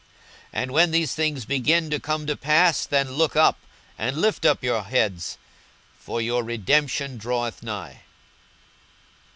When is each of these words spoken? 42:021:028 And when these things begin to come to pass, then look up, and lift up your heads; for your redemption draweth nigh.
42:021:028 0.51 0.51
And 0.63 0.71
when 0.71 0.89
these 0.89 1.13
things 1.13 1.45
begin 1.45 1.89
to 1.91 1.99
come 1.99 2.25
to 2.25 2.35
pass, 2.35 2.87
then 2.87 3.11
look 3.11 3.35
up, 3.35 3.59
and 3.99 4.17
lift 4.17 4.45
up 4.45 4.63
your 4.63 4.81
heads; 4.81 5.37
for 5.99 6.19
your 6.19 6.43
redemption 6.43 7.19
draweth 7.19 7.61
nigh. 7.61 8.01